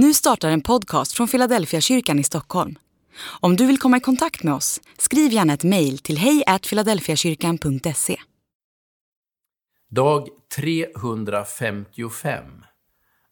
[0.00, 2.78] Nu startar en podcast från Philadelphia kyrkan i Stockholm.
[3.40, 8.16] Om du vill komma i kontakt med oss, skriv gärna ett mejl till hejfiladelfiakyrkan.se.
[9.90, 12.44] Dag 355.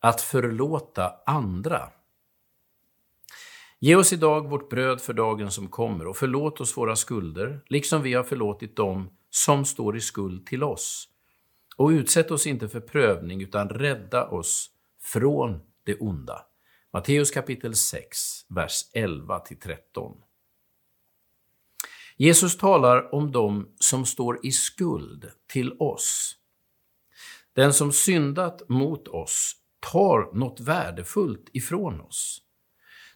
[0.00, 1.88] Att förlåta andra.
[3.80, 8.02] Ge oss idag vårt bröd för dagen som kommer och förlåt oss våra skulder, liksom
[8.02, 11.08] vi har förlåtit dem som står i skuld till oss.
[11.76, 14.70] Och utsätt oss inte för prövning, utan rädda oss
[15.02, 16.46] från det onda.
[16.94, 20.16] Matteus kapitel 6, vers 11-13.
[22.16, 26.36] Jesus talar om dem som står i skuld till oss.
[27.52, 29.56] Den som syndat mot oss
[29.92, 32.42] tar något värdefullt ifrån oss.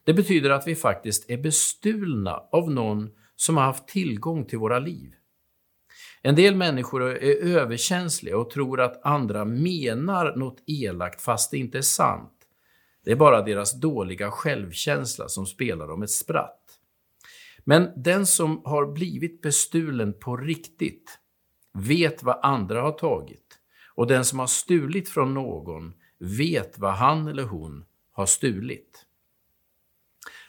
[0.04, 4.78] Det betyder att vi faktiskt är bestulna av någon som har haft tillgång till våra
[4.78, 5.14] liv.
[6.22, 11.78] En del människor är överkänsliga och tror att andra menar något elakt fast det inte
[11.78, 12.37] är sant.
[13.08, 16.78] Det är bara deras dåliga självkänsla som spelar dem ett spratt.
[17.64, 21.18] Men den som har blivit bestulen på riktigt
[21.72, 23.58] vet vad andra har tagit
[23.94, 29.06] och den som har stulit från någon vet vad han eller hon har stulit.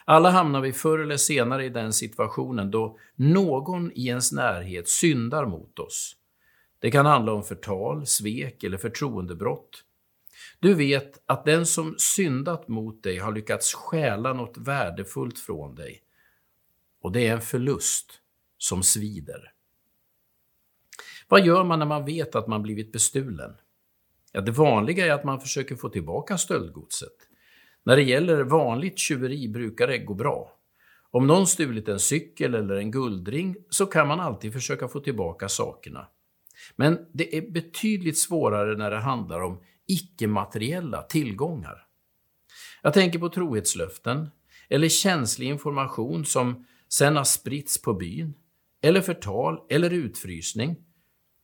[0.04, 5.46] Alla hamnar vi förr eller senare i den situationen då någon i ens närhet syndar
[5.46, 6.16] mot oss.
[6.78, 9.84] Det kan handla om förtal, svek eller förtroendebrott.
[10.60, 16.02] Du vet att den som syndat mot dig har lyckats stjäla något värdefullt från dig.
[17.02, 18.20] Och det är en förlust
[18.58, 19.52] som svider.
[21.28, 23.54] Vad gör man när man vet att man blivit bestulen?
[24.32, 27.16] Ja, det vanliga är att man försöker få tillbaka stöldgodset.
[27.82, 30.56] När det gäller vanligt tjuveri brukar det gå bra.
[31.10, 35.48] Om någon stulit en cykel eller en guldring så kan man alltid försöka få tillbaka
[35.48, 36.08] sakerna.
[36.76, 41.86] Men det är betydligt svårare när det handlar om icke-materiella tillgångar.
[42.82, 44.30] Jag tänker på trohetslöften
[44.68, 48.34] eller känslig information som sen har spritts på byn,
[48.82, 50.76] eller förtal eller utfrysning.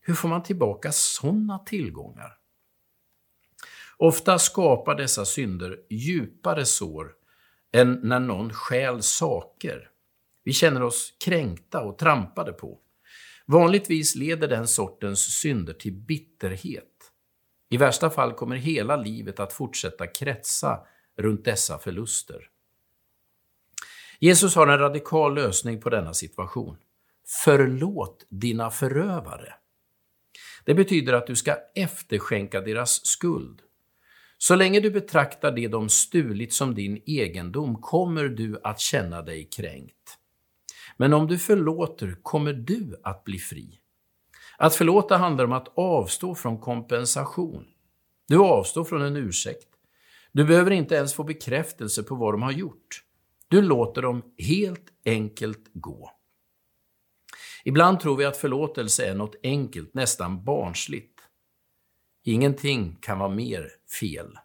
[0.01, 2.39] Hur får man tillbaka sådana tillgångar?
[3.97, 7.13] Ofta skapar dessa synder djupare sår
[7.73, 9.91] än när någon stjäl saker.
[10.45, 12.79] Vi känner oss kränkta och trampade på.
[13.47, 16.96] Vanligtvis leder den sortens synder till bitterhet.
[17.69, 20.81] I värsta fall kommer hela livet att fortsätta kretsa
[21.17, 22.49] runt dessa förluster.
[24.21, 26.77] Jesus har en radikal lösning på denna situation.
[27.45, 29.55] Förlåt dina förövare.
[30.65, 33.63] Det betyder att du ska efterskänka deras skuld.
[34.39, 39.45] Så länge du betraktar det de stulit som din egendom kommer du att känna dig
[39.45, 40.19] kränkt.
[40.97, 43.81] Men om du förlåter kommer du att bli fri.
[44.59, 47.65] Att förlåta handlar om att avstå från kompensation.
[48.29, 49.69] Du avstår från en ursäkt.
[50.33, 53.03] Du behöver inte ens få bekräftelse på vad de har gjort.
[53.49, 56.11] Du låter dem helt enkelt gå.
[57.65, 61.21] Ibland tror vi att förlåtelse är något enkelt, nästan barnsligt.
[62.25, 64.39] Ingenting kan vara mer fel.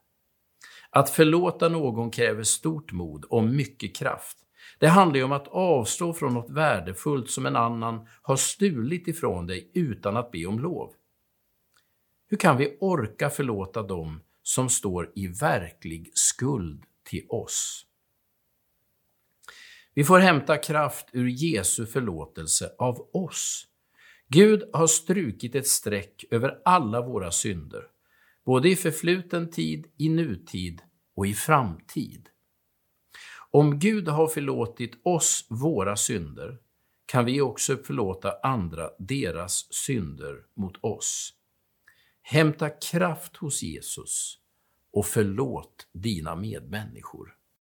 [0.90, 4.38] Att förlåta någon kräver stort mod och mycket kraft.
[4.80, 9.48] Det handlar ju om att avstå från något värdefullt som en annan har stulit ifrån
[9.48, 10.94] dig utan att be om lov.
[12.28, 17.86] Hur kan vi orka förlåta dem som står i verklig skuld till oss?
[19.94, 23.68] Vi får hämta kraft ur Jesu förlåtelse av oss.
[24.28, 27.84] Gud har strukit ett streck över alla våra synder,
[28.46, 30.82] både i förfluten tid, i nutid
[31.16, 32.31] och i framtid.
[33.54, 36.58] Om Gud har förlåtit oss våra synder
[37.06, 41.34] kan vi också förlåta andra deras synder mot oss.
[42.22, 44.38] Hämta kraft hos Jesus
[44.94, 47.36] och förlåt dina medmänniskor.